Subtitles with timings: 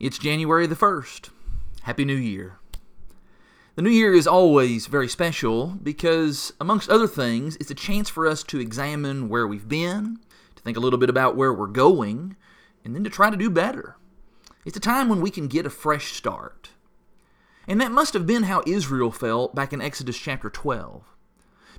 [0.00, 1.30] It's January the 1st.
[1.82, 2.60] Happy New Year.
[3.74, 8.24] The New Year is always very special because, amongst other things, it's a chance for
[8.24, 10.20] us to examine where we've been,
[10.54, 12.36] to think a little bit about where we're going,
[12.84, 13.96] and then to try to do better.
[14.64, 16.70] It's a time when we can get a fresh start.
[17.66, 21.02] And that must have been how Israel felt back in Exodus chapter 12.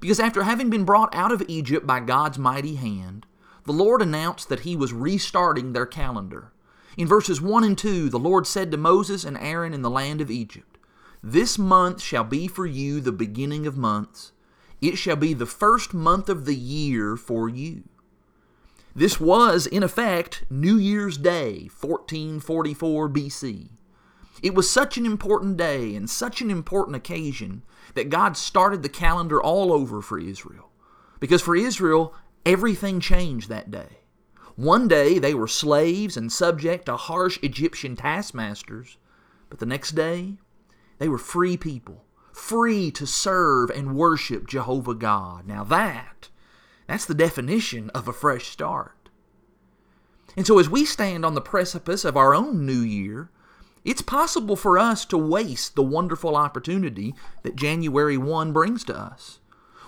[0.00, 3.26] Because after having been brought out of Egypt by God's mighty hand,
[3.62, 6.50] the Lord announced that He was restarting their calendar.
[6.98, 10.20] In verses 1 and 2, the Lord said to Moses and Aaron in the land
[10.20, 10.78] of Egypt,
[11.22, 14.32] This month shall be for you the beginning of months.
[14.80, 17.84] It shall be the first month of the year for you.
[18.96, 23.68] This was, in effect, New Year's Day, 1444 BC.
[24.42, 27.62] It was such an important day and such an important occasion
[27.94, 30.70] that God started the calendar all over for Israel.
[31.20, 32.12] Because for Israel,
[32.44, 33.97] everything changed that day.
[34.58, 38.96] One day they were slaves and subject to harsh Egyptian taskmasters,
[39.48, 40.38] but the next day
[40.98, 45.46] they were free people, free to serve and worship Jehovah God.
[45.46, 46.30] Now that,
[46.88, 49.10] that's the definition of a fresh start.
[50.36, 53.30] And so as we stand on the precipice of our own new year,
[53.84, 59.38] it's possible for us to waste the wonderful opportunity that January 1 brings to us.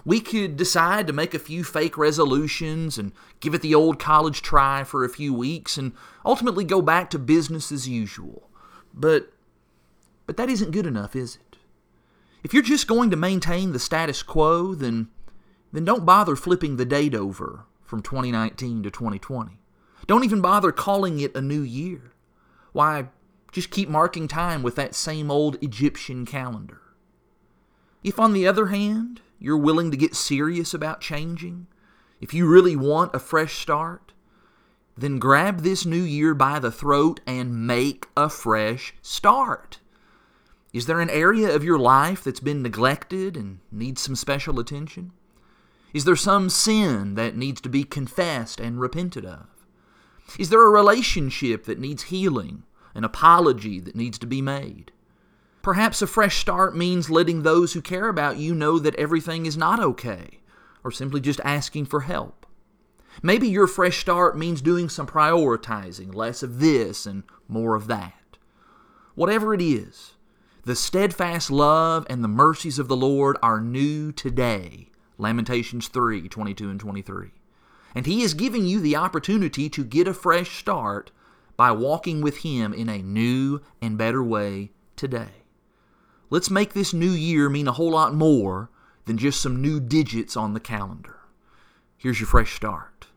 [0.05, 4.43] We could decide to make a few fake resolutions and give it the old college
[4.43, 5.93] try for a few weeks and
[6.25, 8.49] ultimately go back to business as usual.
[8.95, 9.33] But
[10.27, 11.57] but that isn't good enough, is it?
[12.43, 15.09] If you're just going to maintain the status quo, then
[15.73, 19.59] then don't bother flipping the date over from 2019 to 2020.
[20.07, 22.13] Don't even bother calling it a new year.
[22.73, 23.09] Why,
[23.53, 26.81] just keep marking time with that same old Egyptian calendar.
[28.03, 31.67] If, on the other hand, you're willing to get serious about changing,
[32.21, 34.13] if you really want a fresh start,
[34.97, 39.81] then grab this new year by the throat and make a fresh start.
[40.73, 45.13] Is there an area of your life that's been neglected and needs some special attention?
[45.93, 49.47] Is there some sin that needs to be confessed and repented of?
[50.39, 52.63] Is there a relationship that needs healing,
[52.95, 54.93] an apology that needs to be made?
[55.63, 59.59] Perhaps a fresh start means letting those who care about you know that everything is
[59.59, 60.41] not okay,
[60.83, 62.47] or simply just asking for help.
[63.23, 68.39] Maybe your fresh start means doing some prioritizing, less of this and more of that.
[69.15, 70.15] Whatever it is,
[70.65, 74.89] the steadfast love and the mercies of the Lord are new today.
[75.19, 77.33] Lamentations 3 22 and 23.
[77.95, 81.11] And He is giving you the opportunity to get a fresh start
[81.59, 85.40] by walking with Him in a new and better way today.
[86.31, 88.71] Let's make this new year mean a whole lot more
[89.05, 91.19] than just some new digits on the calendar.
[91.97, 93.09] Here's your fresh start.